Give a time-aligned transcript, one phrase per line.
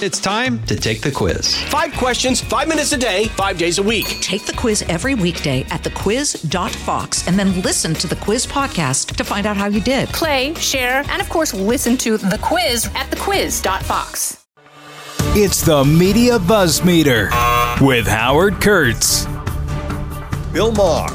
[0.00, 1.60] It's time to take the quiz.
[1.64, 4.06] Five questions, five minutes a day, five days a week.
[4.20, 9.24] Take the quiz every weekday at thequiz.fox and then listen to the quiz podcast to
[9.24, 10.08] find out how you did.
[10.10, 14.46] Play, share, and of course, listen to the quiz at thequiz.fox.
[15.34, 17.30] It's the Media Buzz Meter
[17.80, 19.24] with Howard Kurtz.
[20.52, 21.12] Bill Maher,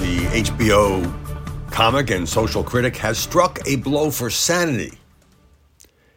[0.00, 4.98] the HBO comic and social critic, has struck a blow for sanity.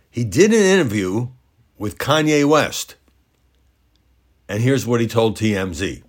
[0.09, 1.29] He did an interview
[1.77, 2.95] with Kanye West.
[4.47, 6.03] And here's what he told TMZ.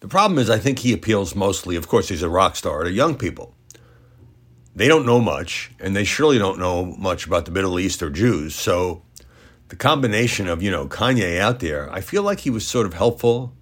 [0.00, 2.90] The problem is, I think he appeals mostly, of course, he's a rock star, to
[2.90, 3.54] young people.
[4.74, 8.10] They don't know much, and they surely don't know much about the Middle East or
[8.10, 8.54] Jews.
[8.54, 9.02] So
[9.68, 12.94] the combination of, you know, Kanye out there, I feel like he was sort of
[12.94, 13.54] helpful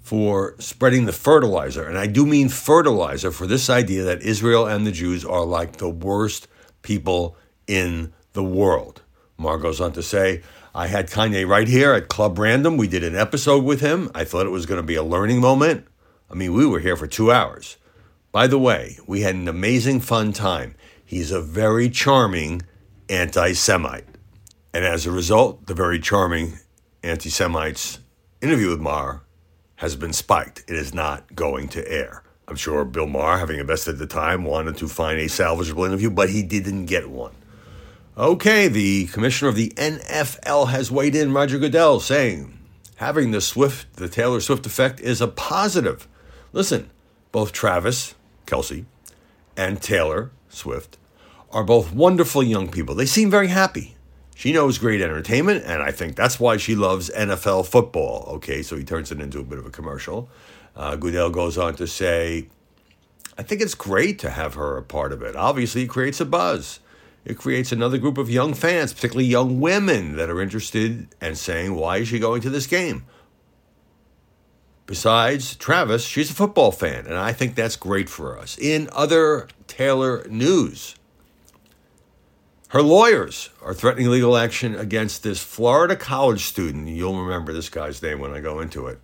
[0.00, 1.86] for spreading the fertilizer.
[1.86, 5.76] And I do mean fertilizer for this idea that Israel and the Jews are like
[5.76, 6.48] the worst
[6.82, 7.36] people
[7.66, 9.01] in the world.
[9.38, 10.42] Maher goes on to say,
[10.74, 12.76] I had Kanye right here at Club Random.
[12.76, 14.10] We did an episode with him.
[14.14, 15.86] I thought it was going to be a learning moment.
[16.30, 17.76] I mean, we were here for two hours.
[18.30, 20.74] By the way, we had an amazing fun time.
[21.04, 22.62] He's a very charming
[23.10, 24.06] anti Semite.
[24.72, 26.58] And as a result, the very charming
[27.02, 27.98] anti Semite's
[28.40, 29.22] interview with Maher
[29.76, 30.64] has been spiked.
[30.68, 32.22] It is not going to air.
[32.48, 36.30] I'm sure Bill Maher, having invested the time, wanted to find a salvageable interview, but
[36.30, 37.34] he didn't get one.
[38.18, 42.58] Okay, the commissioner of the NFL has weighed in, Roger Goodell, saying
[42.96, 46.06] having the Swift, the Taylor Swift effect is a positive.
[46.52, 46.90] Listen,
[47.30, 48.14] both Travis
[48.46, 48.84] Kelce
[49.56, 50.98] and Taylor Swift
[51.52, 52.94] are both wonderful young people.
[52.94, 53.96] They seem very happy.
[54.34, 58.26] She knows great entertainment, and I think that's why she loves NFL football.
[58.34, 60.28] Okay, so he turns it into a bit of a commercial.
[60.76, 62.48] Uh, Goodell goes on to say,
[63.38, 65.34] I think it's great to have her a part of it.
[65.34, 66.80] Obviously, it creates a buzz
[67.24, 71.74] it creates another group of young fans, particularly young women, that are interested and saying,
[71.74, 73.04] Why is she going to this game?
[74.86, 78.58] Besides Travis, she's a football fan, and I think that's great for us.
[78.58, 80.96] In other Taylor news,
[82.68, 86.88] her lawyers are threatening legal action against this Florida college student.
[86.88, 88.98] You'll remember this guy's name when I go into it,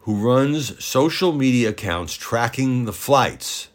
[0.00, 3.68] who runs social media accounts tracking the flights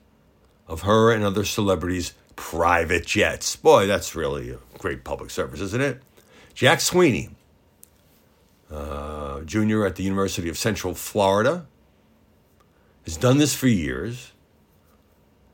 [0.68, 3.56] of her and other celebrities private jets.
[3.56, 6.02] Boy, that's really a great public service, isn't it?
[6.56, 7.30] Jack Sweeney,
[8.72, 11.68] uh, junior at the University of Central Florida,
[13.06, 14.32] has done this for years,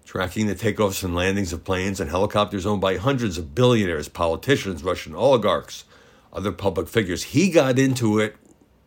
[0.05, 4.81] tracking the takeoffs and landings of planes and helicopters owned by hundreds of billionaires, politicians,
[4.81, 5.83] Russian oligarchs,
[6.31, 7.23] other public figures.
[7.23, 8.37] He got into it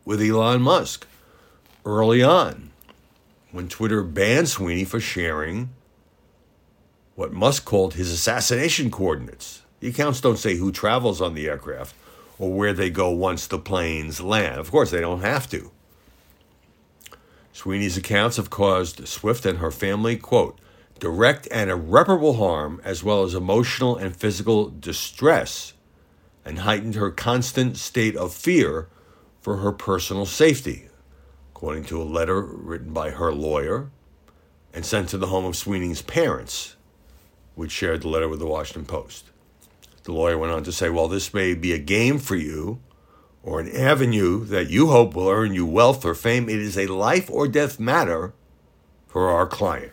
[0.05, 1.05] with Elon Musk
[1.85, 2.71] early on
[3.51, 5.69] when Twitter banned Sweeney for sharing
[7.15, 9.61] what Musk called his assassination coordinates.
[9.79, 11.95] The accounts don't say who travels on the aircraft
[12.39, 14.59] or where they go once the planes land.
[14.59, 15.71] Of course, they don't have to.
[17.53, 20.57] Sweeney's accounts have caused Swift and her family, quote,
[20.99, 25.73] direct and irreparable harm, as well as emotional and physical distress,
[26.45, 28.87] and heightened her constant state of fear
[29.41, 30.89] for her personal safety,
[31.51, 33.89] according to a letter written by her lawyer
[34.73, 36.75] and sent to the home of Sweeney's parents
[37.55, 39.31] which shared the letter with the Washington Post.
[40.03, 42.79] The lawyer went on to say, While this may be a game for you,
[43.43, 46.87] or an avenue that you hope will earn you wealth or fame, it is a
[46.87, 48.33] life or death matter
[49.07, 49.91] for our client.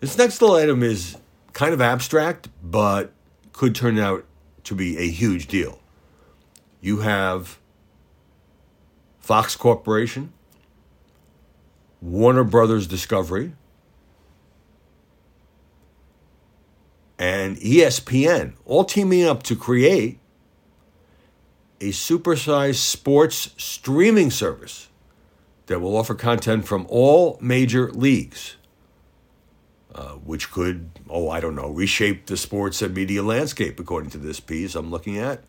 [0.00, 1.16] This next little item is
[1.52, 3.12] kind of abstract, but
[3.52, 4.24] could turn out
[4.64, 5.78] to be a huge deal.
[6.80, 7.58] You have
[9.20, 10.32] Fox Corporation,
[12.00, 13.52] Warner Brothers Discovery,
[17.18, 20.18] and ESPN, all teaming up to create
[21.80, 24.88] a supersized sports streaming service
[25.66, 28.56] that will offer content from all major leagues,
[29.94, 34.18] uh, which could, oh, I don't know, reshape the sports and media landscape, according to
[34.18, 35.42] this piece I'm looking at.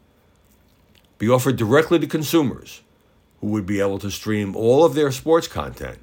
[1.17, 2.81] Be offered directly to consumers
[3.41, 5.99] who would be able to stream all of their sports content.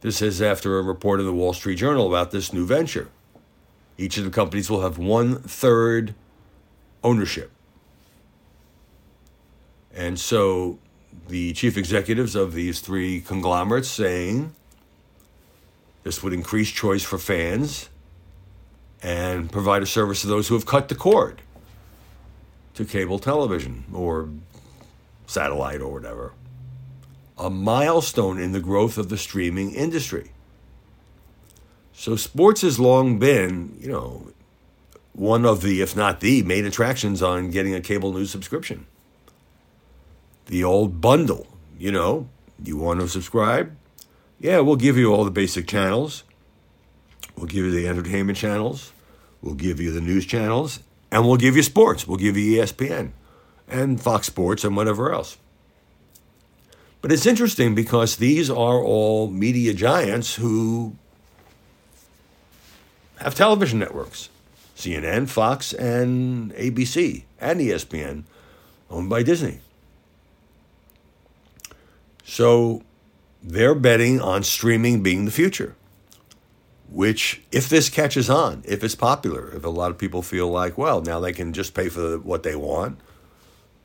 [0.00, 3.08] This is after a report in the Wall Street Journal about this new venture.
[3.98, 6.14] Each of the companies will have one third
[7.02, 7.50] ownership.
[9.94, 10.78] And so
[11.28, 14.54] the chief executives of these three conglomerates saying
[16.02, 17.88] this would increase choice for fans
[19.02, 21.42] and provide a service to those who have cut the cord
[22.74, 24.28] to cable television or
[25.26, 26.32] satellite or whatever.
[27.38, 30.32] A milestone in the growth of the streaming industry.
[31.98, 34.28] So sports has long been, you know,
[35.14, 38.86] one of the, if not the main attractions on getting a cable news subscription.
[40.44, 41.46] The old bundle,
[41.78, 42.28] you know,
[42.62, 43.74] you want to subscribe?
[44.38, 46.22] Yeah, we'll give you all the basic channels.
[47.34, 48.92] We'll give you the entertainment channels.
[49.40, 50.80] We'll give you the news channels.
[51.10, 52.06] And we'll give you sports.
[52.06, 53.12] We'll give you ESPN
[53.68, 55.38] and Fox Sports and whatever else.
[57.00, 60.96] But it's interesting because these are all media giants who
[63.18, 64.28] have television networks
[64.76, 68.24] CNN, Fox, and ABC, and ESPN,
[68.90, 69.60] owned by Disney.
[72.24, 72.82] So
[73.42, 75.76] they're betting on streaming being the future,
[76.90, 80.76] which, if this catches on, if it's popular, if a lot of people feel like,
[80.76, 82.98] well, now they can just pay for what they want,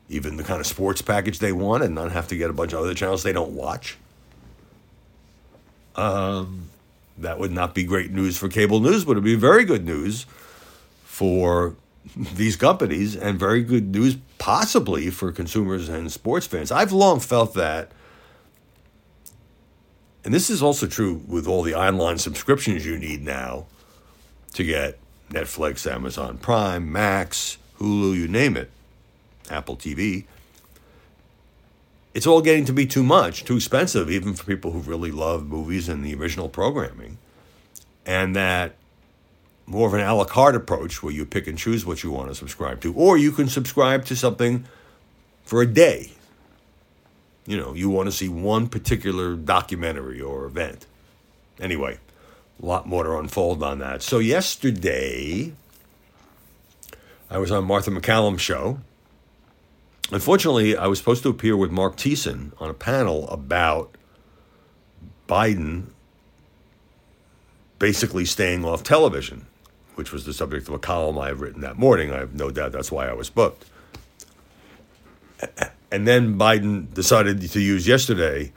[0.09, 2.73] even the kind of sports package they want, and not have to get a bunch
[2.73, 3.97] of other channels they don't watch.
[5.95, 6.70] Um,
[7.17, 10.25] that would not be great news for cable news, but it'd be very good news
[11.03, 11.75] for
[12.15, 16.71] these companies and very good news possibly for consumers and sports fans.
[16.71, 17.91] I've long felt that
[20.23, 23.65] and this is also true with all the online subscriptions you need now
[24.53, 24.99] to get
[25.29, 28.69] Netflix, Amazon Prime, Max, Hulu, you name it,
[29.49, 30.25] Apple TV.
[32.13, 35.47] It's all getting to be too much, too expensive, even for people who really love
[35.47, 37.17] movies and the original programming.
[38.05, 38.75] And that
[39.65, 42.29] more of an a la carte approach where you pick and choose what you want
[42.29, 44.65] to subscribe to, or you can subscribe to something
[45.45, 46.11] for a day
[47.45, 50.85] you know, you want to see one particular documentary or event.
[51.59, 51.97] Anyway,
[52.61, 54.01] a lot more to unfold on that.
[54.01, 55.53] So yesterday,
[57.29, 58.79] I was on Martha MacCallum's show.
[60.11, 63.95] Unfortunately, I was supposed to appear with Marc Thiessen on a panel about
[65.27, 65.87] Biden
[67.79, 69.47] basically staying off television,
[69.95, 72.11] which was the subject of a column I have written that morning.
[72.11, 73.65] I have no doubt that's why I was booked.
[75.89, 78.51] And then Biden decided to use yesterday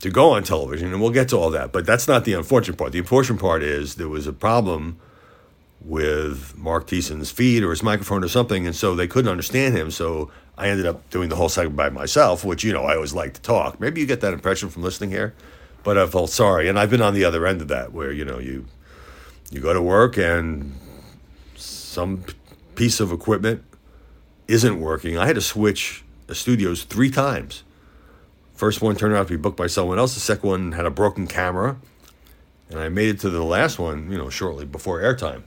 [0.00, 1.72] to go on television, and we'll get to all that.
[1.72, 2.92] But that's not the unfortunate part.
[2.92, 5.00] The unfortunate part is there was a problem
[5.80, 9.90] with Marc Thiessen's feed or his microphone or something, and so they couldn't understand him.
[9.90, 13.14] So I ended up doing the whole segment by myself, which, you know, I always
[13.14, 13.80] like to talk.
[13.80, 15.34] Maybe you get that impression from listening here,
[15.82, 16.68] but I felt sorry.
[16.68, 18.66] And I've been on the other end of that where, you know, you
[19.50, 20.78] you go to work and
[21.56, 22.24] some
[22.76, 23.64] piece of equipment
[24.46, 25.18] isn't working.
[25.18, 27.64] I had to switch studios three times.
[28.54, 30.14] First one turned out to be booked by someone else.
[30.14, 31.78] The second one had a broken camera,
[32.68, 35.44] and I made it to the last one, you know, shortly before airtime.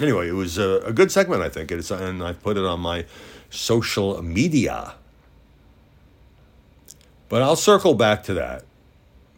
[0.00, 2.80] Anyway, it was a, a good segment, I think, it's, and I put it on
[2.80, 3.04] my
[3.50, 4.94] social media.
[7.28, 8.64] But I'll circle back to that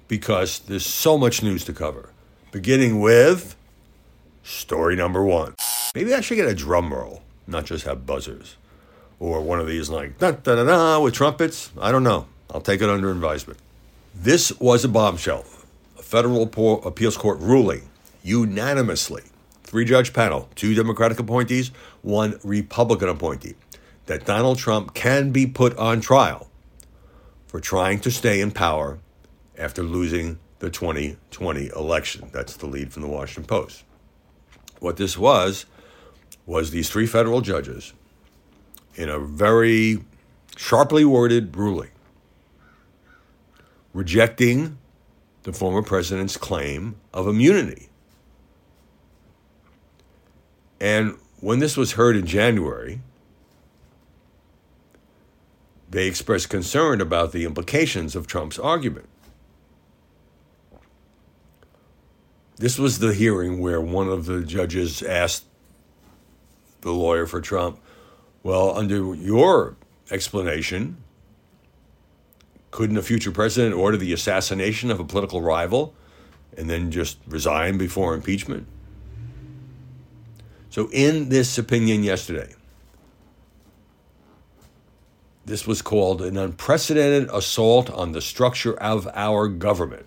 [0.09, 2.11] because there's so much news to cover.
[2.53, 3.57] Beginning with
[4.43, 5.55] story number one.
[5.95, 8.57] Maybe I should get a drum roll, not just have buzzers
[9.21, 11.71] or one of these like da da da da with trumpets.
[11.81, 12.27] I don't know.
[12.53, 13.61] I'll take it under advisement.
[14.15, 15.45] This was a bombshell.
[15.99, 16.43] A federal
[16.85, 17.89] appeals court ruling
[18.25, 19.23] unanimously,
[19.71, 21.71] three judge panel, two Democratic appointees,
[22.03, 23.55] one Republican appointee,
[24.07, 26.51] that Donald Trump can be put on trial
[27.47, 28.99] for trying to stay in power
[29.57, 32.29] after losing the 2020 election.
[32.33, 33.85] That's the lead from the Washington Post.
[34.81, 35.67] What this was,
[36.47, 37.93] was these three federal judges
[38.97, 40.05] in a very
[40.57, 41.91] sharply worded ruling
[43.93, 44.79] rejecting
[45.43, 47.90] the former president's claim of immunity.
[50.81, 53.01] And when this was heard in January,
[55.91, 59.07] they expressed concern about the implications of Trump's argument.
[62.57, 65.45] This was the hearing where one of the judges asked
[66.83, 67.81] the lawyer for Trump,
[68.43, 69.77] well, under your
[70.11, 70.99] explanation,
[72.71, 75.95] couldn't a future president order the assassination of a political rival
[76.57, 78.67] and then just resign before impeachment?
[80.71, 82.55] So, in this opinion yesterday,
[85.45, 90.07] this was called an unprecedented assault on the structure of our government.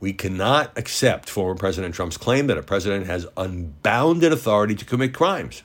[0.00, 5.12] We cannot accept former President Trump's claim that a president has unbounded authority to commit
[5.12, 5.62] crimes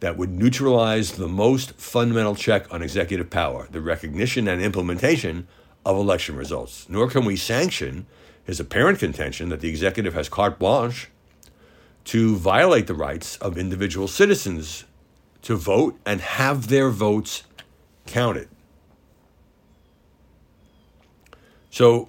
[0.00, 5.46] that would neutralize the most fundamental check on executive power, the recognition and implementation
[5.84, 6.88] of election results.
[6.88, 8.06] Nor can we sanction
[8.42, 11.10] his apparent contention that the executive has carte blanche
[12.04, 14.84] to violate the rights of individual citizens
[15.42, 17.44] to vote and have their votes
[18.06, 18.48] counted.
[21.70, 22.08] So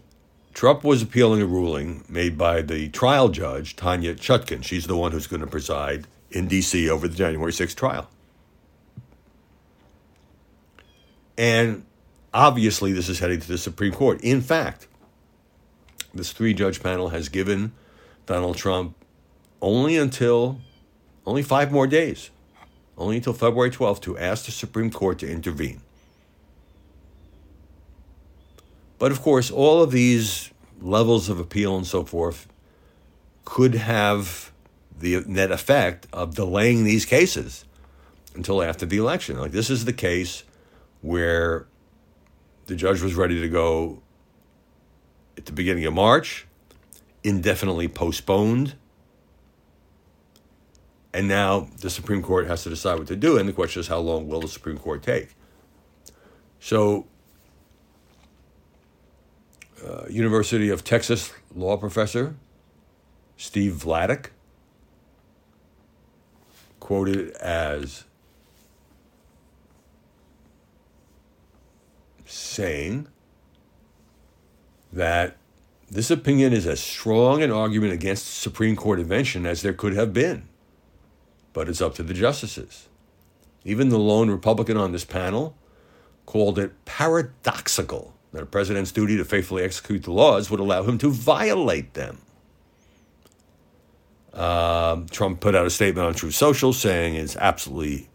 [0.53, 4.63] Trump was appealing a ruling made by the trial judge, Tanya Chutkan.
[4.63, 6.89] She's the one who's going to preside in D.C.
[6.89, 8.10] over the January 6th trial.
[11.38, 11.86] And
[12.33, 14.21] obviously, this is heading to the Supreme Court.
[14.21, 14.88] In fact,
[16.13, 17.71] this three judge panel has given
[18.25, 18.95] Donald Trump
[19.62, 20.60] only until
[21.25, 22.30] only five more days,
[22.98, 25.82] only until February 12th, to ask the Supreme Court to intervene.
[28.98, 32.48] But of course, all of these levels of appeal and so forth
[33.46, 34.51] could have
[35.00, 37.65] the net effect of delaying these cases
[38.36, 39.39] until after the election.
[39.39, 40.44] Like this is the case
[41.01, 41.65] where
[42.68, 44.01] the judge was ready to go
[45.38, 46.48] at the beginning of March,
[47.24, 48.75] indefinitely postponed.
[51.13, 53.38] And now the Supreme Court has to decide what to do.
[53.38, 55.36] And the question is, how long will the Supreme Court take?
[56.60, 57.08] So,
[59.86, 62.36] uh, University of Texas law professor
[63.36, 64.27] Steve Vladeck,
[66.80, 68.03] quoted as
[72.25, 73.08] saying
[74.94, 75.38] that
[75.89, 80.13] this opinion is as strong an argument against Supreme Court intervention as there could have
[80.13, 80.48] been.
[81.53, 82.88] But it's up to the justices.
[83.63, 85.55] Even the lone Republican on this panel
[86.25, 90.98] called it paradoxical that a president's duty to faithfully execute the laws would allow him
[90.98, 92.20] to violate them.
[94.34, 98.08] Uh, Trump put out a statement on Truth Social saying it's absolutely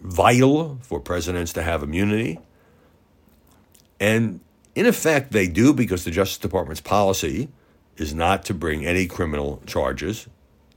[0.00, 2.38] vital for presidents to have immunity.
[3.98, 4.40] And
[4.74, 7.48] in effect, they do because the Justice Department's policy
[7.96, 10.28] is not to bring any criminal charges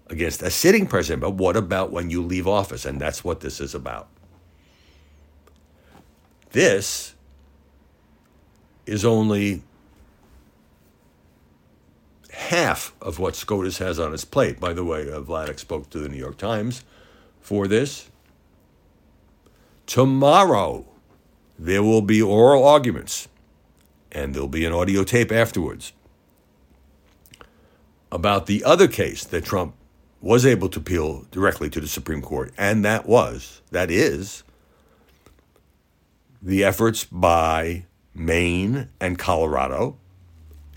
[0.07, 1.21] against a sitting president.
[1.21, 2.85] But what about when you leave office?
[2.85, 4.07] And that's what this is about.
[6.51, 7.15] This
[8.85, 9.63] is only
[12.31, 14.59] half of what SCOTUS has on its plate.
[14.59, 16.83] By the way, uh, Vladeck spoke to the New York Times
[17.39, 18.09] for this.
[19.85, 20.85] Tomorrow,
[21.57, 23.27] there will be oral arguments,
[24.11, 25.93] and there'll be an audio tape afterwards
[28.11, 29.73] about the other case that Trump
[30.23, 34.43] was able to appeal directly to the Supreme Court, and that was, that is,
[36.41, 37.83] the efforts by
[38.15, 39.97] Maine and Colorado,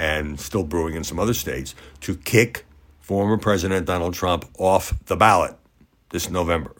[0.01, 2.67] and still brewing in some other states, to kick
[2.99, 5.55] former President Donald Trump off the ballot
[6.11, 6.75] this November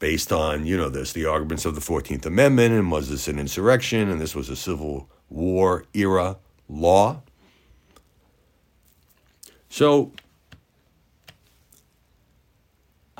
[0.00, 3.38] based on, you know, this, the arguments of the 14th Amendment, and was this an
[3.38, 7.22] insurrection, and this was a Civil War era law.
[9.68, 10.12] So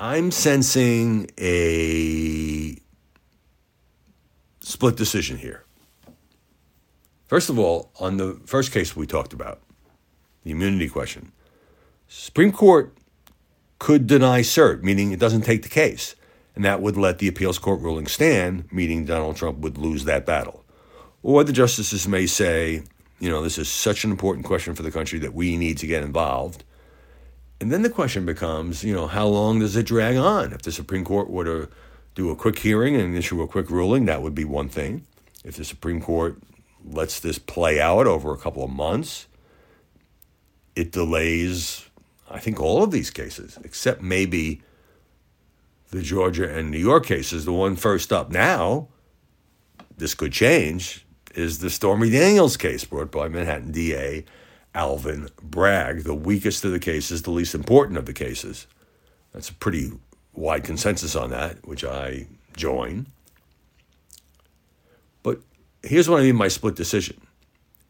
[0.00, 2.76] I'm sensing a
[4.60, 5.64] split decision here.
[7.26, 9.60] First of all, on the first case we talked about,
[10.44, 11.32] the immunity question,
[12.06, 12.96] Supreme Court
[13.80, 16.14] could deny cert, meaning it doesn't take the case
[16.54, 20.24] and that would let the appeals court ruling stand, meaning Donald Trump would lose that
[20.24, 20.64] battle.
[21.24, 22.84] Or the justices may say,
[23.18, 25.88] you know, this is such an important question for the country that we need to
[25.88, 26.62] get involved.
[27.60, 30.52] And then the question becomes, you know, how long does it drag on?
[30.52, 31.68] If the Supreme Court were to
[32.14, 35.06] do a quick hearing and issue a quick ruling, that would be one thing.
[35.44, 36.38] If the Supreme Court
[36.84, 39.26] lets this play out over a couple of months,
[40.76, 41.88] it delays,
[42.30, 44.62] I think, all of these cases, except maybe
[45.90, 48.88] the Georgia and New York cases, the one first up now,
[49.96, 54.24] this could change, is the Stormy Daniels case brought by Manhattan DA
[54.78, 58.68] Alvin Bragg, the weakest of the cases, the least important of the cases.
[59.32, 59.90] That's a pretty
[60.34, 63.06] wide consensus on that, which I join.
[65.24, 65.40] But
[65.82, 67.20] here's what I mean by split decision.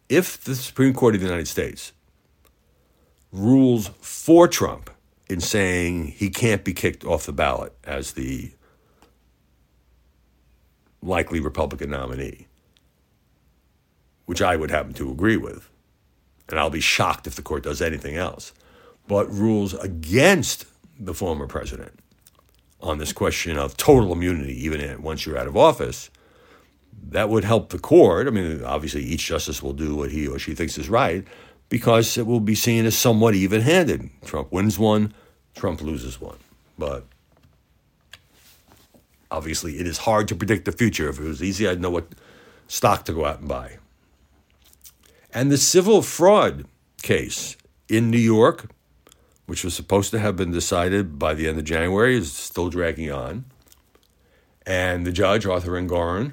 [0.09, 1.93] If the Supreme Court of the United States
[3.33, 4.89] rules for Trump
[5.29, 8.53] in saying he can't be kicked off the ballot as the
[11.03, 12.47] likely Republican nominee,
[14.25, 15.69] which I would happen to agree with.
[16.49, 18.53] And I'll be shocked if the court does anything else.
[19.07, 20.67] But rules against
[20.99, 21.99] the former president
[22.81, 26.11] on this question of total immunity, even once you're out of office,
[27.11, 28.27] that would help the court.
[28.27, 31.27] I mean, obviously, each justice will do what he or she thinks is right
[31.69, 34.09] because it will be seen as somewhat even handed.
[34.25, 35.13] Trump wins one,
[35.55, 36.39] Trump loses one.
[36.79, 37.05] But
[39.31, 41.09] obviously, it is hard to predict the future.
[41.09, 42.09] If it was easy, I'd know what
[42.69, 43.79] stock to go out and buy.
[45.39, 46.67] And the civil fraud
[47.01, 47.57] case
[47.89, 48.73] in New York,
[49.47, 53.13] which was supposed to have been decided by the end of January, is still dragging
[53.13, 53.45] on.
[54.67, 56.33] And the judge, Arthur Engoron,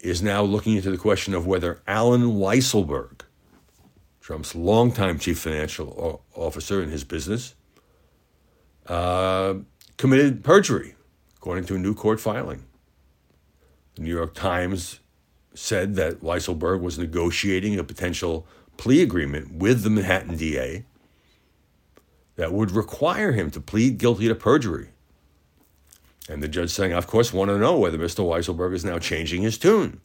[0.00, 3.20] is now looking into the question of whether Allen Weisselberg,
[4.20, 7.54] Trump's longtime chief financial officer in his business,
[8.88, 9.54] uh,
[9.98, 10.96] committed perjury,
[11.36, 12.64] according to a new court filing.
[13.94, 14.98] The New York Times
[15.54, 18.46] said that Weisselberg was negotiating a potential
[18.76, 20.84] plea agreement with the Manhattan DA
[22.36, 24.88] that would require him to plead guilty to perjury.
[26.28, 28.24] And the judge saying, of course, want to know whether Mr.
[28.24, 30.00] Weisselberg is now changing his tune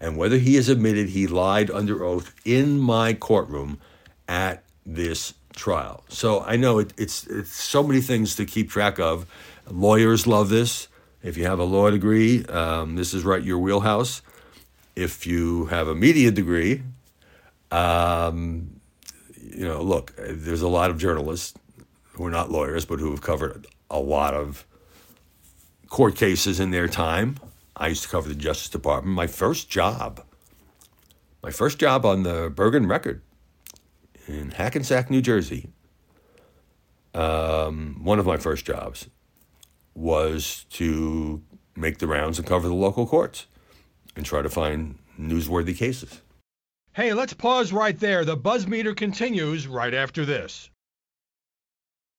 [0.00, 3.78] and whether he has admitted he lied under oath in my courtroom
[4.26, 6.04] at this trial.
[6.08, 9.26] So I know it, it's, it's so many things to keep track of.
[9.68, 10.88] Lawyers love this.
[11.22, 14.22] If you have a law degree, um, this is right your wheelhouse.
[14.98, 16.82] If you have a media degree,
[17.70, 18.80] um,
[19.40, 21.54] you know, look, there's a lot of journalists
[22.02, 24.66] who are not lawyers, but who have covered a lot of
[25.86, 27.36] court cases in their time.
[27.76, 29.14] I used to cover the Justice Department.
[29.14, 30.20] My first job,
[31.44, 33.22] my first job on the Bergen Record
[34.26, 35.68] in Hackensack, New Jersey,
[37.14, 39.08] um, one of my first jobs
[39.94, 41.40] was to
[41.76, 43.46] make the rounds and cover the local courts
[44.18, 46.20] and try to find newsworthy cases.
[46.92, 48.24] Hey, let's pause right there.
[48.24, 50.68] The buzz meter continues right after this.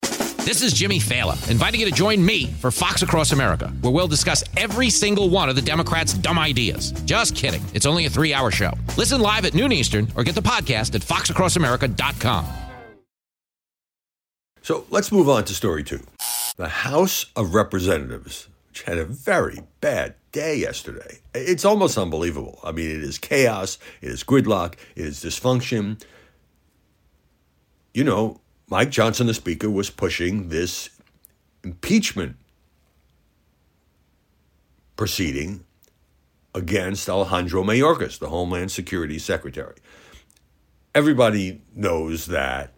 [0.02, 4.08] This is Jimmy Failla, inviting you to join me for Fox Across America, where we'll
[4.08, 6.92] discuss every single one of the Democrats' dumb ideas.
[7.04, 7.62] Just kidding.
[7.76, 8.72] It's only a three hour show.
[8.98, 12.48] Listen live at noon Eastern or get the podcast at foxacrossamerica.com.
[14.64, 16.00] So let's move on to story two.
[16.56, 21.20] The House of Representatives, which had a very bad day yesterday.
[21.34, 22.60] It's almost unbelievable.
[22.64, 26.02] I mean, it is chaos, it is gridlock, it is dysfunction.
[27.94, 30.90] You know, Mike Johnson, the Speaker, was pushing this
[31.64, 32.36] impeachment
[34.96, 35.64] proceeding
[36.54, 39.76] against Alejandro Mayorkas, the Homeland Security Secretary.
[40.94, 42.74] Everybody knows that,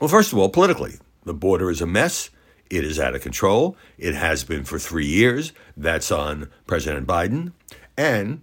[0.00, 2.30] well, first of all, politically, the border is a mess.
[2.74, 3.76] It is out of control.
[3.98, 5.52] It has been for three years.
[5.76, 7.52] That's on President Biden.
[7.96, 8.42] And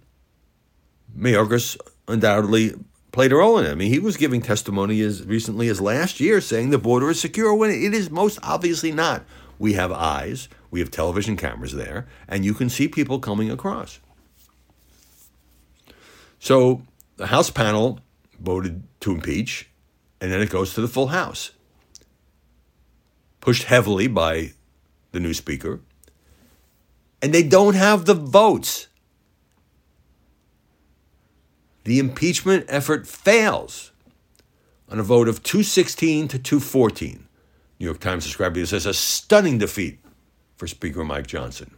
[1.14, 1.76] Mayorkas
[2.08, 2.74] undoubtedly
[3.12, 3.70] played a role in it.
[3.70, 7.20] I mean, he was giving testimony as recently as last year saying the border is
[7.20, 9.22] secure when it is most obviously not.
[9.58, 14.00] We have eyes, we have television cameras there, and you can see people coming across.
[16.38, 16.82] So
[17.16, 18.00] the House panel
[18.40, 19.68] voted to impeach,
[20.22, 21.50] and then it goes to the full House.
[23.42, 24.52] Pushed heavily by
[25.10, 25.80] the new Speaker.
[27.20, 28.88] And they don't have the votes
[31.84, 33.92] the impeachment effort fails
[34.88, 37.26] on a vote of 216 to 214.
[37.78, 39.98] New York Times described this as a stunning defeat
[40.56, 41.72] for Speaker Mike Johnson,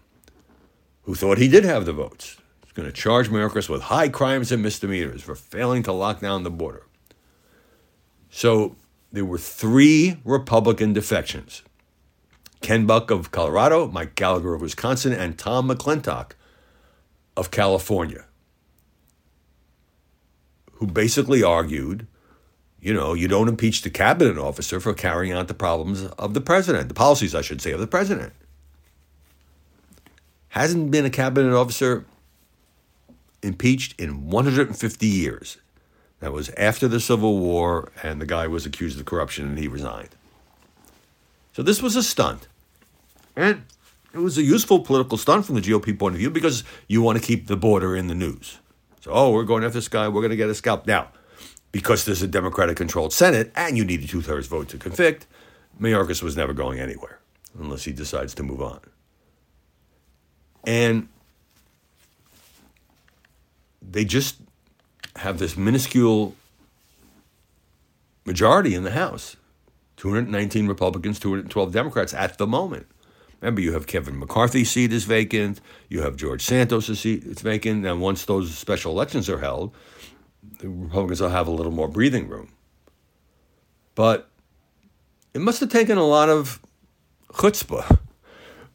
[1.02, 2.36] who thought he did have the votes.
[2.64, 6.42] He's going to charge Mayorkas with high crimes and misdemeanors for failing to lock down
[6.42, 6.82] the border.
[8.28, 8.76] So
[9.14, 11.62] there were three Republican defections
[12.60, 16.32] Ken Buck of Colorado, Mike Gallagher of Wisconsin, and Tom McClintock
[17.36, 18.24] of California
[20.74, 22.06] who basically argued,
[22.80, 26.40] you know, you don't impeach the cabinet officer for carrying out the problems of the
[26.40, 28.32] president, the policies, I should say, of the president.
[30.48, 32.04] Hasn't been a cabinet officer
[33.42, 35.58] impeached in 150 years.
[36.24, 39.68] That was after the Civil War, and the guy was accused of corruption and he
[39.68, 40.08] resigned.
[41.52, 42.48] So this was a stunt.
[43.36, 43.64] And
[44.14, 47.20] it was a useful political stunt from the GOP point of view because you want
[47.20, 48.58] to keep the border in the news.
[49.02, 50.08] So, oh, we're going after this guy.
[50.08, 50.86] We're going to get a scalp.
[50.86, 51.08] Now,
[51.72, 55.26] because there's a Democratic controlled Senate and you need a two thirds vote to convict,
[55.78, 57.20] Mayorkas was never going anywhere
[57.58, 58.80] unless he decides to move on.
[60.66, 61.06] And
[63.82, 64.36] they just
[65.16, 66.34] have this minuscule
[68.24, 69.36] majority in the House
[69.96, 72.86] 219 Republicans, 212 Democrats at the moment.
[73.40, 75.60] Remember, you have Kevin McCarthy's seat is vacant.
[75.88, 77.84] You have George Santos' seat is vacant.
[77.84, 79.74] And once those special elections are held,
[80.60, 82.48] the Republicans will have a little more breathing room.
[83.94, 84.28] But
[85.34, 86.60] it must have taken a lot of
[87.32, 87.98] chutzpah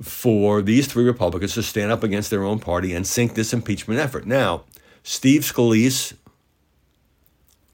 [0.02, 4.00] for these three Republicans to stand up against their own party and sink this impeachment
[4.00, 4.26] effort.
[4.26, 4.64] Now,
[5.04, 6.14] Steve Scalise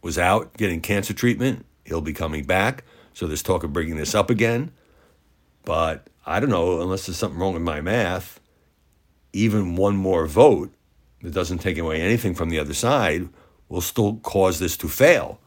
[0.06, 1.66] was out getting cancer treatment.
[1.84, 2.84] He'll be coming back.
[3.14, 4.72] So there's talk of bringing this up again.
[5.64, 8.40] But I don't know, unless there's something wrong with my math,
[9.34, 10.72] even one more vote
[11.24, 13.30] that doesn't take away anything from the other side
[13.68, 15.40] will still cause this to fail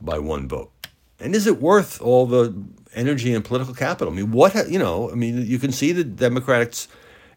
[0.00, 0.72] by one vote.
[1.20, 2.54] And is it worth all the
[2.94, 4.14] energy and political capital?
[4.14, 6.88] I mean, what, you know, I mean, you can see the Democrats'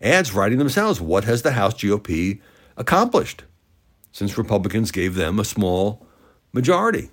[0.02, 1.02] ads writing themselves.
[1.02, 2.40] What has the House GOP
[2.78, 3.44] accomplished
[4.14, 6.07] since Republicans gave them a small
[6.58, 7.12] majority.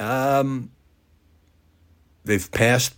[0.00, 0.72] Um,
[2.24, 2.96] they've passed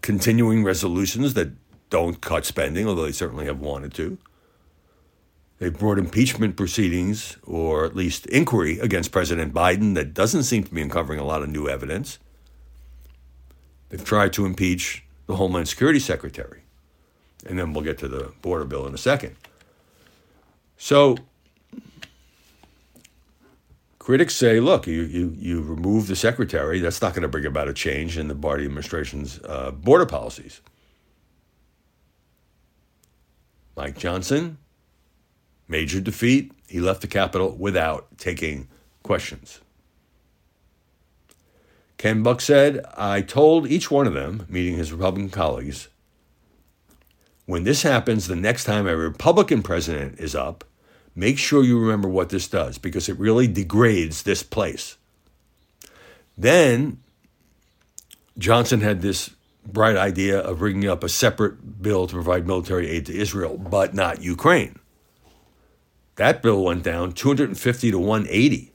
[0.00, 1.52] continuing resolutions that
[1.88, 4.18] don't cut spending, although they certainly have wanted to.
[5.58, 10.74] They've brought impeachment proceedings, or at least inquiry, against President Biden that doesn't seem to
[10.74, 12.18] be uncovering a lot of new evidence.
[13.90, 16.62] They've tried to impeach the Homeland Security Secretary.
[17.46, 19.36] And then we'll get to the border bill in a second.
[20.76, 21.16] So,
[24.02, 27.68] critics say, look, you, you, you remove the secretary, that's not going to bring about
[27.68, 30.60] a change in the Biden administration's uh, border policies.
[33.76, 34.58] Mike Johnson,
[35.68, 36.50] major defeat.
[36.66, 38.66] He left the Capitol without taking
[39.04, 39.60] questions.
[41.96, 45.86] Ken Buck said, I told each one of them, meeting his Republican colleagues,
[47.46, 50.64] when this happens the next time a Republican president is up,
[51.14, 54.96] make sure you remember what this does because it really degrades this place.
[56.36, 56.98] Then
[58.38, 59.30] Johnson had this
[59.66, 63.94] bright idea of bringing up a separate bill to provide military aid to Israel, but
[63.94, 64.78] not Ukraine.
[66.16, 68.72] That bill went down 250 to 180,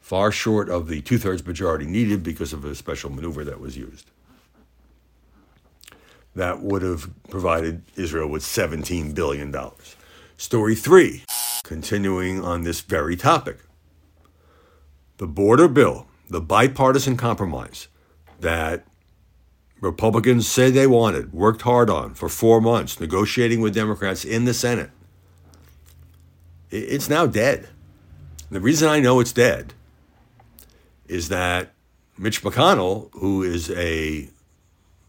[0.00, 3.76] far short of the two thirds majority needed because of a special maneuver that was
[3.76, 4.10] used.
[6.34, 9.54] That would have provided Israel with $17 billion.
[10.36, 11.22] Story three,
[11.62, 13.58] continuing on this very topic.
[15.18, 17.86] The border bill, the bipartisan compromise
[18.40, 18.84] that
[19.80, 24.54] Republicans say they wanted, worked hard on for four months, negotiating with Democrats in the
[24.54, 24.90] Senate.
[26.70, 27.68] It's now dead.
[28.50, 29.72] The reason I know it's dead
[31.06, 31.72] is that
[32.18, 34.30] Mitch McConnell, who is a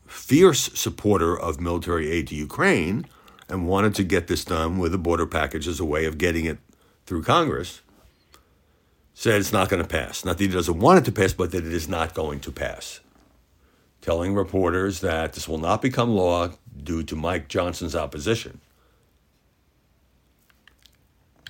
[0.06, 3.08] fierce supporter of military aid to Ukraine
[3.50, 6.46] and wanted to get this done with a border package as a way of getting
[6.46, 6.58] it
[7.06, 7.82] through Congress,
[9.14, 10.26] said it's not going to pass.
[10.26, 12.52] Not that he doesn't want it to pass, but that it is not going to
[12.52, 13.00] pass
[14.06, 16.52] telling reporters that this will not become law
[16.84, 18.62] due to Mike Johnson's opposition.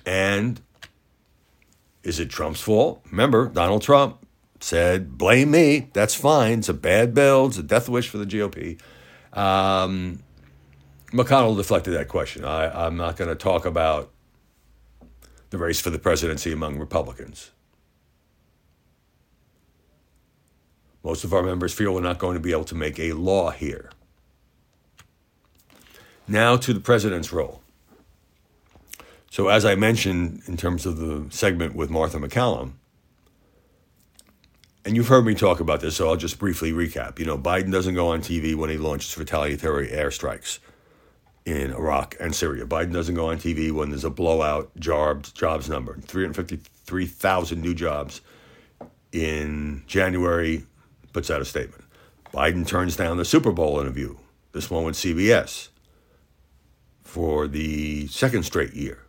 [0.06, 0.62] And
[2.02, 3.02] is it Trump's fault?
[3.10, 4.26] Remember, Donald Trump
[4.60, 5.90] said, blame me.
[5.92, 6.60] That's fine.
[6.60, 7.48] It's a bad bill.
[7.48, 8.80] It's a death wish for the GOP.
[9.38, 10.20] Um,
[11.12, 12.44] McConnell deflected that question.
[12.44, 14.10] I, I'm not going to talk about
[15.50, 17.52] the race for the presidency among Republicans.
[21.04, 23.50] Most of our members feel we're not going to be able to make a law
[23.50, 23.90] here.
[26.26, 27.62] Now to the president's role.
[29.30, 32.72] So, as I mentioned in terms of the segment with Martha MacCallum,
[34.84, 37.18] and you've heard me talk about this, so I'll just briefly recap.
[37.18, 40.58] You know, Biden doesn't go on TV when he launches retaliatory airstrikes
[41.46, 42.66] in Iraq and Syria.
[42.66, 48.20] Biden doesn't go on TV when there's a blowout jobs, jobs number 353,000 new jobs
[49.12, 50.66] in January
[51.12, 51.84] puts out a statement.
[52.34, 54.16] Biden turns down the Super Bowl interview,
[54.52, 55.68] this one with CBS,
[57.04, 59.04] for the second straight year.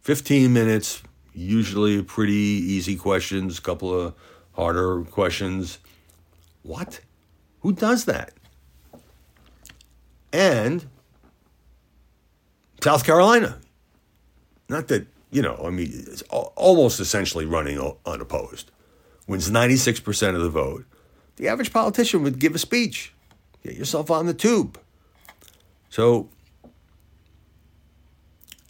[0.00, 4.14] 15 minutes, usually pretty easy questions, a couple of
[4.52, 5.78] harder questions.
[6.62, 7.00] What?
[7.60, 8.32] Who does that?
[10.32, 10.86] And
[12.88, 13.58] South Carolina.
[14.70, 18.70] Not that, you know, I mean, it's almost essentially running unopposed.
[19.26, 20.86] Wins 96% of the vote
[21.36, 23.12] the average politician would give a speech.
[23.62, 24.80] Get yourself on the tube.
[25.90, 26.30] So,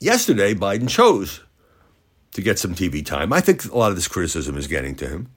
[0.01, 1.45] yesterday, Biden chose
[2.33, 3.33] to get some TV time.
[3.33, 5.31] I think a lot of this criticism is getting to him.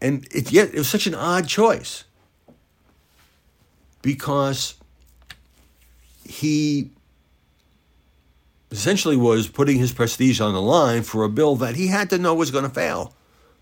[0.00, 2.04] And it, yet, it was such an odd choice
[4.00, 4.76] because
[6.24, 6.90] he
[8.70, 12.18] essentially was putting his prestige on the line for a bill that he had to
[12.18, 13.14] know was going to fail.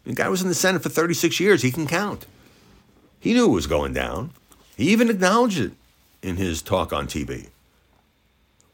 [0.05, 1.63] The guy was in the Senate for 36 years.
[1.63, 2.27] He can count.
[3.21, 4.31] He knew it was going down.
[4.77, 5.73] He even acknowledged it
[6.23, 7.49] in his talk on TV.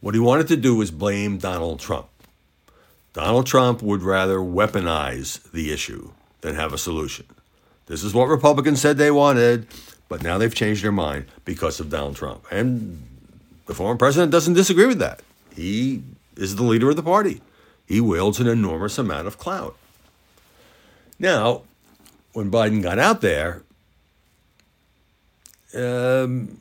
[0.00, 2.06] What he wanted to do was blame Donald Trump.
[3.12, 7.26] Donald Trump would rather weaponize the issue than have a solution.
[7.86, 9.66] This is what Republicans said they wanted,
[10.08, 12.46] but now they've changed their mind because of Donald Trump.
[12.50, 13.02] And
[13.68, 15.20] the former president doesn't disagree with that.
[15.54, 16.02] He
[16.36, 17.40] is the leader of the party,
[17.86, 19.76] he wields an enormous amount of clout.
[21.18, 21.62] Now,
[22.32, 23.62] when Biden got out there,
[25.74, 26.60] um,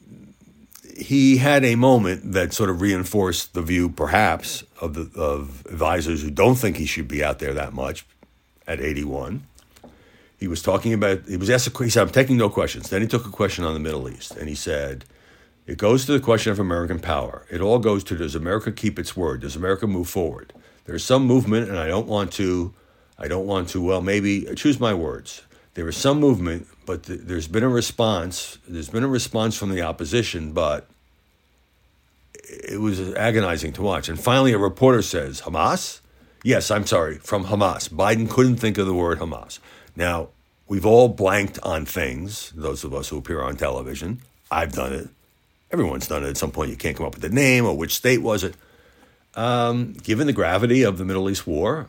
[0.97, 6.23] he had a moment that sort of reinforced the view, perhaps, of the of advisors
[6.23, 8.05] who don't think he should be out there that much
[8.67, 9.43] at 81.
[10.39, 12.89] He was talking about, he was asked he said, I'm taking no questions.
[12.89, 15.05] Then he took a question on the Middle East, and he said,
[15.67, 17.45] It goes to the question of American power.
[17.51, 19.41] It all goes to does America keep its word?
[19.41, 20.53] Does America move forward?
[20.85, 22.73] There's some movement, and I don't want to,
[23.19, 25.41] I don't want to, well, maybe choose my words.
[25.73, 28.57] There is some movement, but th- there's been a response.
[28.65, 30.87] There's been a response from the opposition, but
[32.45, 34.07] it was agonizing to watch.
[34.07, 35.99] And finally, a reporter says, Hamas?
[36.43, 37.89] Yes, I'm sorry, from Hamas.
[37.89, 39.59] Biden couldn't think of the word Hamas.
[39.97, 40.29] Now,
[40.69, 44.21] we've all blanked on things, those of us who appear on television.
[44.49, 45.09] I've done it.
[45.71, 46.69] Everyone's done it at some point.
[46.69, 48.55] You can't come up with the name or which state was it.
[49.35, 51.87] Um, given the gravity of the Middle East war,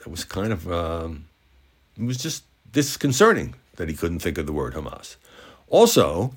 [0.00, 1.26] it was kind of, um,
[1.98, 5.16] it was just disconcerting that he couldn't think of the word Hamas.
[5.68, 6.32] Also,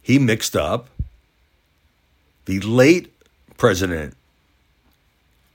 [0.00, 0.88] he mixed up
[2.44, 3.12] the late
[3.56, 4.14] president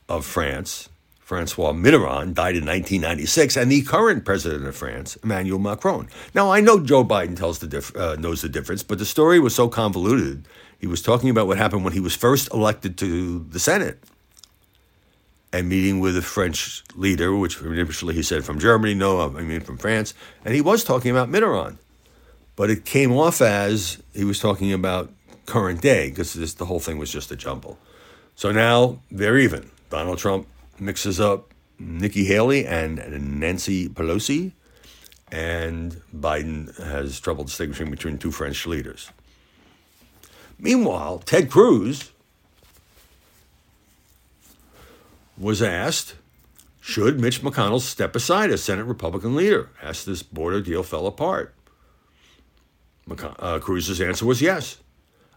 [0.08, 0.89] of France,
[1.30, 6.10] Francois Mitterrand, died in 1996, and the current president of France, Emmanuel Macron.
[6.34, 9.40] Now, I know Joe Biden tells the dif- uh, knows the difference, but the story
[9.40, 10.48] was so convoluted.
[10.80, 14.00] He was talking about what happened when he was first elected to the Senate
[15.54, 19.62] and meeting with a French leader, which initially he said from Germany, no, I mean
[19.62, 21.78] from France, and he was talking about Mitterrand.
[22.56, 25.12] But it came off as he was talking about
[25.46, 27.78] current day because the whole thing was just a jumble.
[28.36, 29.70] So now they're even.
[29.92, 30.48] Donald Trump
[30.82, 34.52] mixes up Nikki Haley and Nancy Pelosi,
[35.32, 39.12] and Biden has trouble distinguishing between two French leaders.
[40.58, 42.12] Meanwhile, Ted Cruz
[45.38, 46.16] was asked,
[46.82, 51.54] should Mitch McConnell step aside as Senate Republican leader as this border deal fell apart?
[53.08, 54.78] McC- uh, Cruz's answer was yes.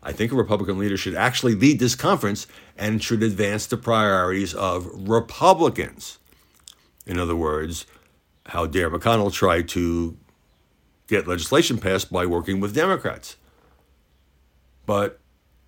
[0.02, 4.52] I think a Republican leader should actually lead this conference and should advance the priorities
[4.52, 6.18] of Republicans.
[7.06, 7.86] In other words,
[8.46, 10.16] how dare McConnell try to
[11.06, 13.36] get legislation passed by working with Democrats?
[14.86, 15.20] But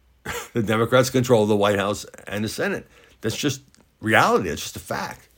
[0.53, 2.89] the Democrats control the White House and the Senate.
[3.21, 3.63] That's just
[4.01, 4.49] reality.
[4.49, 5.29] that's just a fact.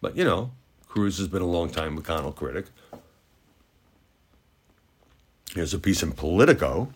[0.00, 0.50] But, you know,
[0.86, 2.66] Cruz has been a long time McConnell critic.
[5.54, 6.92] Here's a piece in Politico.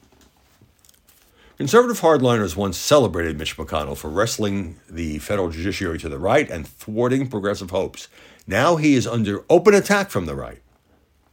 [1.59, 6.69] Conservative hardliners once celebrated Mitch McConnell for wrestling the federal judiciary to the right and
[6.69, 8.07] thwarting progressive hopes.
[8.47, 10.63] Now he is under open attack from the right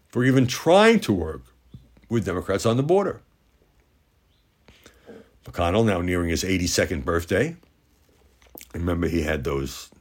[0.07, 1.43] for even trying to work
[2.09, 3.21] with Democrats on the border.
[5.43, 7.55] McConnell, now nearing his 82nd birthday,
[8.73, 9.91] remember he had those,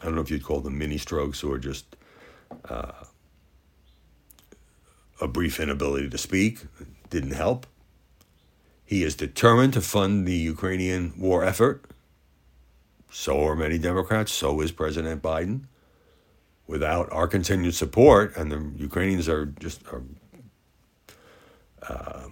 [0.00, 1.96] I don't know if you'd call them mini strokes or just
[2.68, 2.92] uh,
[5.20, 6.60] a brief inability to speak,
[7.10, 7.66] didn't help.
[8.86, 11.90] He is determined to fund the Ukrainian war effort.
[13.10, 15.62] So are many Democrats, so is President Biden.
[16.68, 20.02] Without our continued support, and the Ukrainians are just are,
[21.82, 22.28] uh,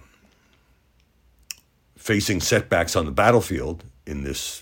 [1.97, 4.61] facing setbacks on the battlefield in this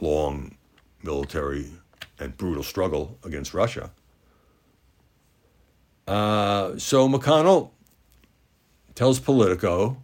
[0.00, 0.56] long
[1.02, 1.70] military
[2.18, 3.90] and brutal struggle against Russia.
[6.06, 7.70] Uh, so McConnell
[8.94, 10.02] tells Politico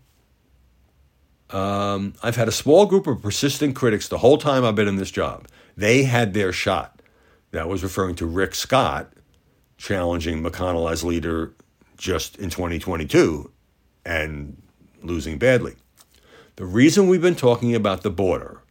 [1.53, 4.97] um, I've had a small group of persistent critics the whole time I've been in
[4.97, 5.47] this job.
[5.77, 7.01] They had their shot.
[7.51, 9.13] That was referring to Rick Scott
[9.77, 11.53] challenging McConnell as leader
[11.97, 13.51] just in 2022
[14.05, 14.61] and
[15.03, 15.75] losing badly.
[16.57, 18.63] The reason we've been talking about the border,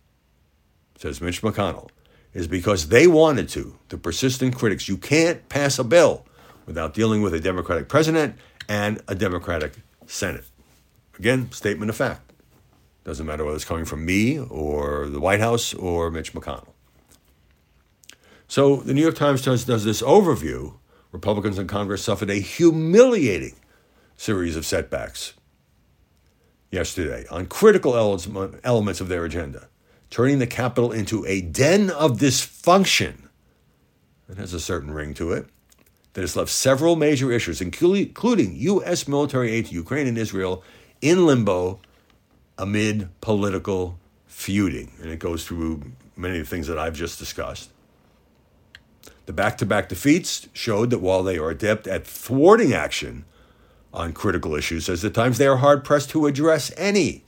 [0.98, 1.90] says Mitch McConnell,
[2.34, 4.88] is because they wanted to, the persistent critics.
[4.88, 6.26] You can't pass a bill
[6.66, 8.36] without dealing with a Democratic president
[8.70, 9.74] and a Democratic
[10.08, 10.46] Senate.
[11.20, 12.31] Again, statement of fact.
[13.04, 16.74] Doesn't matter whether it's coming from me or the White House or Mitch McConnell.
[18.48, 20.76] So the New York Times does, does this overview.
[21.12, 23.56] Republicans in Congress suffered a humiliating
[24.16, 25.34] series of setbacks
[26.70, 27.96] yesterday on critical
[28.64, 29.68] elements of their agenda,
[30.10, 33.28] turning the Capitol into a den of dysfunction.
[34.30, 35.48] It has a certain ring to it
[36.14, 39.08] that has left several major issues, including U.S.
[39.08, 40.64] military aid to Ukraine and Israel,
[41.02, 41.82] in limbo
[42.62, 43.98] amid political
[44.28, 44.92] feuding.
[45.02, 45.82] And it goes through
[46.16, 47.72] many of the things that I've just discussed.
[49.26, 53.26] The back to back defeats showed that while they are adept at thwarting action
[53.92, 57.24] on critical issues, as at times they are hard pressed to address any.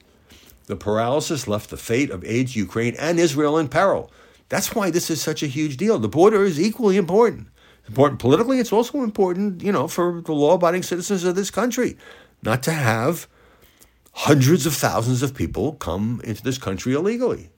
[0.68, 4.12] The paralysis left the fate of aid to Ukraine and Israel in peril.
[4.50, 5.98] That's why this is such a huge deal.
[5.98, 7.48] The border is equally important.
[7.88, 11.98] Important politically, it's also important, you know, for the law abiding citizens of this country
[12.44, 13.28] not to have
[14.14, 17.50] hundreds of thousands of people come into this country illegally.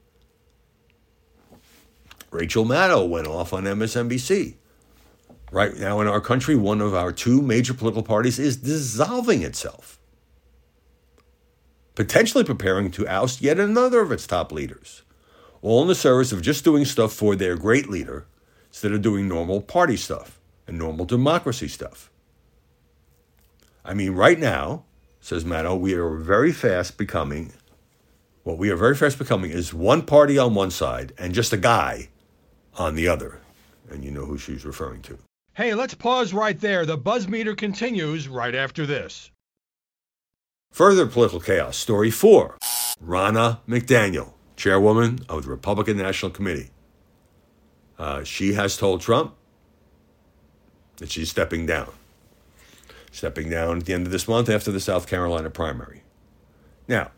[2.31, 4.55] Rachel Maddow went off on MSNBC.
[5.51, 9.99] Right now in our country, one of our two major political parties is dissolving itself.
[11.95, 15.03] potentially preparing to oust yet another of its top leaders,
[15.61, 18.27] all in the service of just doing stuff for their great leader
[18.69, 22.11] instead of doing normal party stuff and normal democracy stuff.
[23.85, 24.84] I mean, right now,
[25.25, 27.51] says Maddow, we are very fast becoming,
[28.43, 31.57] what we are very fast becoming is one party on one side and just a
[31.57, 32.09] guy
[32.75, 33.41] on the other.
[33.89, 35.17] And you know who she's referring to.
[35.53, 36.85] Hey, let's pause right there.
[36.85, 39.31] The buzz meter continues right after this.
[40.71, 41.75] Further political chaos.
[41.75, 42.55] Story four
[43.03, 46.69] Ronna McDaniel, chairwoman of the Republican National Committee.
[47.97, 49.33] Uh, she has told Trump
[50.97, 51.91] that she's stepping down.
[53.15, 56.03] Stepping down at the end of this month after the South Carolina primary.
[56.85, 57.11] Now,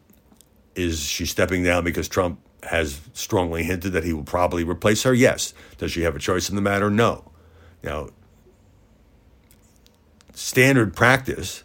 [0.76, 5.14] is she stepping down because Trump has strongly hinted that he will probably replace her?
[5.16, 5.56] Yes.
[5.80, 6.92] Does she have a choice in the matter?
[6.92, 7.32] No.
[7.82, 8.10] Now,
[10.36, 11.64] standard practice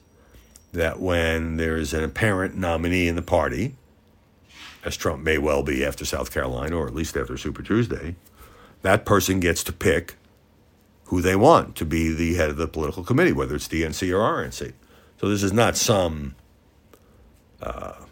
[0.72, 3.74] that when there's an apparent nominee in the party,
[4.82, 8.16] as Trump may well be after South Carolina or at least after Super Tuesday,
[8.80, 10.14] that person gets to pick
[11.12, 14.20] who they want to be the head of the political committee, whether it's DNC or
[14.20, 14.72] RNC.
[15.20, 16.36] So this is not some
[17.60, 18.06] uh,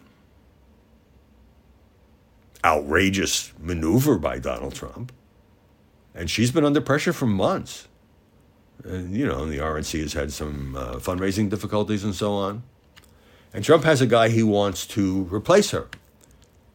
[2.63, 5.11] outrageous maneuver by Donald Trump.
[6.13, 7.87] And she's been under pressure for months.
[8.83, 12.61] And, you know, the RNC has had some uh, fundraising difficulties and so on.
[13.51, 15.87] And Trump has a guy he wants to replace her.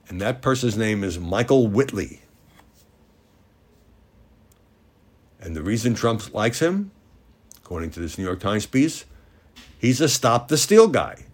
[0.08, 2.18] And that person's name is Michael Whatley.
[5.40, 6.90] And the reason Trump likes him,
[7.58, 9.04] according to this New York Times piece,
[9.78, 11.26] he's a stop the steal guy.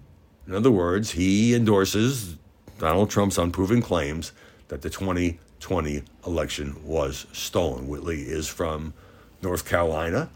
[0.47, 2.37] In other words, he endorses
[2.79, 4.33] Donald Trump's unproven claims
[4.69, 7.87] that the 2020 election was stolen.
[7.87, 8.93] Whatley is from
[9.41, 10.29] North Carolina,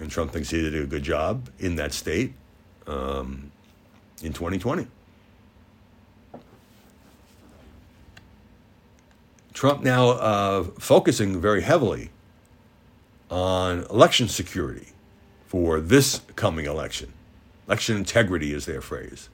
[0.00, 2.32] and Trump thinks he did a good job in that state
[2.86, 3.50] um,
[4.22, 4.86] in 2020.
[9.52, 12.10] Trump now uh, focusing very heavily
[13.30, 14.88] on election security
[15.46, 17.12] for this coming election.
[17.66, 19.28] Election integrity is their phrase.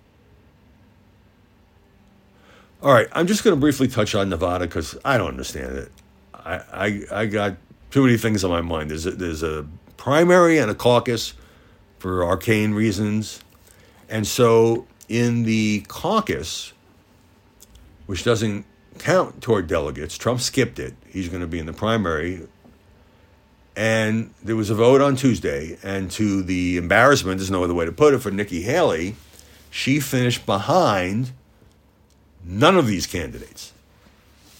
[2.82, 5.92] All right, I'm just going to briefly touch on Nevada because I don't understand it.
[6.34, 7.56] I, I, I got
[7.90, 8.90] too many things on my mind.
[8.90, 11.34] There's a, there's a primary and a caucus
[11.98, 13.44] for arcane reasons.
[14.08, 16.72] And so in the caucus,
[18.06, 18.64] which doesn't
[18.98, 20.94] count toward delegates, Trump skipped it.
[21.06, 22.48] He's going to be in the primary.
[23.74, 27.86] And there was a vote on Tuesday, and to the embarrassment, there's no other way
[27.86, 29.16] to put it, for Nikki Haley,
[29.70, 31.32] she finished behind
[32.44, 33.72] None of these candidates.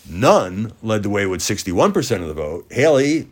[0.08, 2.66] None led the way with 61% of the vote.
[2.70, 3.28] Haley,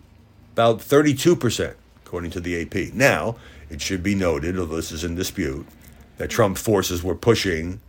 [0.53, 2.95] about 32%, according to the AP.
[2.95, 3.37] Now,
[3.69, 5.67] it should be noted, although this is in dispute,
[6.19, 7.81] that Trump forces were pushing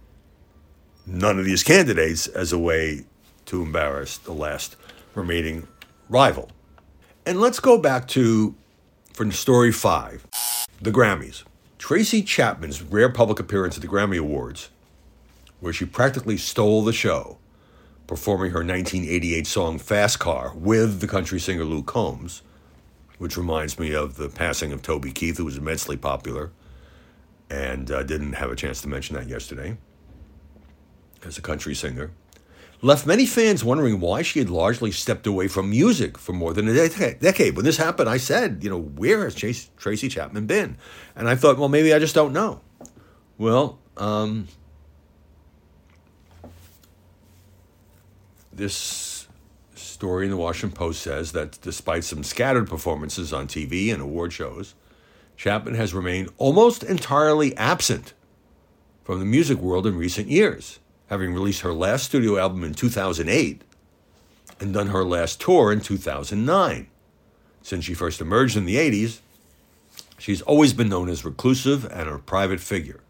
[1.06, 3.06] none of these candidates as a way
[3.48, 4.76] to embarrass the last
[5.16, 5.68] remaining
[6.10, 6.50] rival.
[7.26, 8.56] And let's go back to,
[9.14, 10.26] for story five,
[10.82, 11.44] the Grammys.
[11.78, 14.70] Tracy Chapman's rare public appearance at the Grammy Awards
[15.62, 17.38] where she practically stole the show,
[18.08, 22.42] performing her 1988 song Fast Car with the country singer Luke Combs,
[23.20, 26.52] which reminds me of the passing of Toby Keith, who was immensely popular,
[27.50, 29.78] and uh, didn't have a chance to mention that yesterday
[31.24, 32.12] as a country singer.
[32.84, 36.68] Left many fans wondering why she had largely stepped away from music for more than
[36.68, 37.56] a decade.
[37.56, 40.78] When this happened, I said, you know, where has Chase, Tracy Chapman been?
[41.16, 42.62] And I thought, well, maybe I just don't know.
[43.38, 44.48] Well, um,
[48.52, 49.28] this
[49.76, 54.34] story in the Washington Post says that despite some scattered performances on TV and award
[54.34, 54.74] shows,
[55.38, 58.14] Chapman has remained almost entirely absent
[59.04, 60.80] from the music world in recent years,
[61.12, 63.62] having released her last studio album in 2008
[64.62, 66.88] and done her last tour in 2009.
[67.62, 69.20] Since she first emerged in the 80s,
[70.18, 73.02] she's always been known as reclusive and a private figure.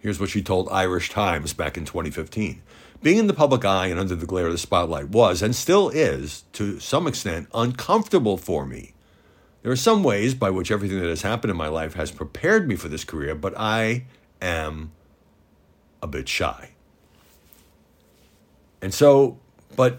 [0.00, 2.62] Here's what she told Irish Times back in 2015
[3.00, 5.88] being in the public eye and under the glare of the spotlight was, and still
[5.88, 8.92] is, to some extent, uncomfortable for me.
[9.62, 12.66] There are some ways by which everything that has happened in my life has prepared
[12.66, 14.06] me for this career, but I
[14.42, 14.90] am
[16.02, 16.70] a bit shy.
[18.80, 19.38] And so,
[19.76, 19.98] but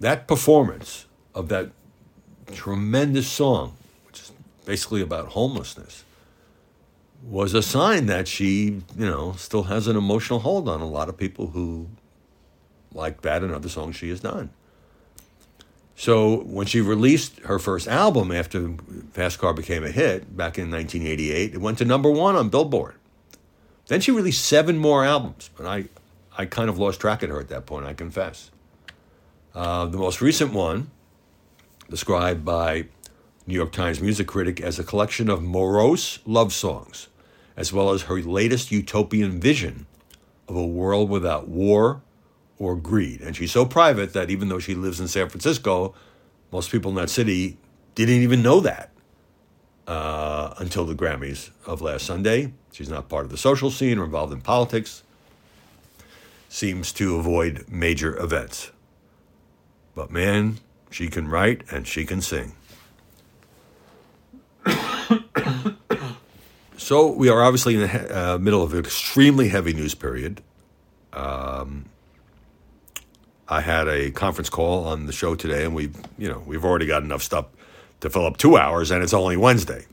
[0.00, 1.70] that performance of that
[2.52, 3.76] tremendous song,
[4.06, 4.32] which is
[4.64, 6.04] basically about homelessness,
[7.22, 11.08] was a sign that she, you know, still has an emotional hold on a lot
[11.08, 11.88] of people who
[12.92, 14.50] like that and other songs she has done.
[15.96, 18.74] So when she released her first album after
[19.12, 22.94] Fast Car became a hit back in 1988, it went to number one on Billboard.
[23.88, 25.84] Then she released seven more albums, but I,
[26.40, 28.50] I kind of lost track of her at that point, I confess.
[29.54, 30.90] Uh, the most recent one,
[31.90, 32.86] described by
[33.46, 37.08] New York Times music critic as a collection of morose love songs,
[37.58, 39.86] as well as her latest utopian vision
[40.48, 42.00] of a world without war
[42.58, 43.20] or greed.
[43.20, 45.94] And she's so private that even though she lives in San Francisco,
[46.50, 47.58] most people in that city
[47.94, 48.92] didn't even know that
[49.86, 52.54] uh, until the Grammys of last Sunday.
[52.72, 55.02] She's not part of the social scene or involved in politics.
[56.52, 58.72] Seems to avoid major events.
[59.94, 60.58] But man,
[60.90, 62.54] she can write and she can sing.
[66.76, 70.42] so we are obviously in the uh, middle of an extremely heavy news period.
[71.12, 71.84] Um,
[73.48, 76.86] I had a conference call on the show today, and we've you know, we've already
[76.86, 77.46] got enough stuff
[78.00, 79.86] to fill up two hours, and it's only Wednesday.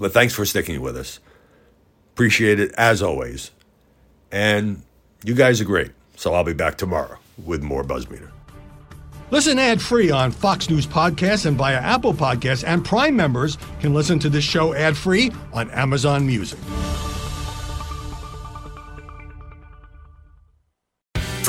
[0.00, 1.20] But thanks for sticking with us.
[2.12, 3.52] Appreciate it as always.
[4.32, 4.82] And
[5.24, 5.90] you guys are great.
[6.16, 8.30] So I'll be back tomorrow with more Buzzmeter.
[9.30, 13.92] Listen ad free on Fox News Podcasts and via Apple Podcasts, and Prime members can
[13.92, 16.58] listen to this show ad free on Amazon Music.